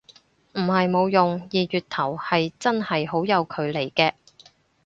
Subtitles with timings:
[0.53, 4.13] 唔係冇用，二月頭係真係好有距離嘅